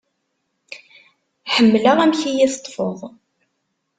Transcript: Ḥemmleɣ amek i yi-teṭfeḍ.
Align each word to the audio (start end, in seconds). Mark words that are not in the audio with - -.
Ḥemmleɣ 1.53 1.97
amek 2.03 2.21
i 2.29 2.31
yi-teṭfeḍ. 2.37 2.99